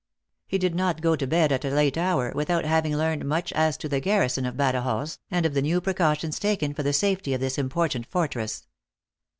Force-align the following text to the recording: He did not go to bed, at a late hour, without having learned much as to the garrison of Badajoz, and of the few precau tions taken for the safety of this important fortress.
He 0.47 0.57
did 0.57 0.73
not 0.73 0.99
go 1.03 1.15
to 1.15 1.27
bed, 1.27 1.51
at 1.51 1.63
a 1.63 1.69
late 1.69 1.95
hour, 1.95 2.31
without 2.33 2.65
having 2.65 2.97
learned 2.97 3.23
much 3.23 3.53
as 3.53 3.77
to 3.77 3.87
the 3.87 3.99
garrison 3.99 4.47
of 4.47 4.57
Badajoz, 4.57 5.19
and 5.29 5.45
of 5.45 5.53
the 5.53 5.61
few 5.61 5.79
precau 5.79 6.17
tions 6.19 6.39
taken 6.39 6.73
for 6.73 6.81
the 6.81 6.91
safety 6.91 7.35
of 7.35 7.39
this 7.39 7.59
important 7.59 8.07
fortress. 8.07 8.65